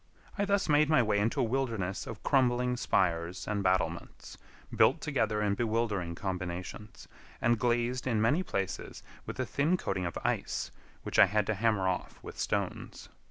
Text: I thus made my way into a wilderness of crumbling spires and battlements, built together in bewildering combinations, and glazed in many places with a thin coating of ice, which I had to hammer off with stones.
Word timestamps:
I 0.35 0.45
thus 0.45 0.67
made 0.67 0.89
my 0.89 1.03
way 1.03 1.19
into 1.19 1.39
a 1.39 1.43
wilderness 1.43 2.07
of 2.07 2.23
crumbling 2.23 2.75
spires 2.75 3.47
and 3.47 3.61
battlements, 3.61 4.35
built 4.75 4.99
together 4.99 5.43
in 5.43 5.53
bewildering 5.53 6.15
combinations, 6.15 7.07
and 7.39 7.59
glazed 7.59 8.07
in 8.07 8.19
many 8.19 8.41
places 8.41 9.03
with 9.27 9.39
a 9.39 9.45
thin 9.45 9.77
coating 9.77 10.07
of 10.07 10.17
ice, 10.23 10.71
which 11.03 11.19
I 11.19 11.27
had 11.27 11.45
to 11.45 11.53
hammer 11.53 11.87
off 11.87 12.17
with 12.23 12.39
stones. 12.39 13.09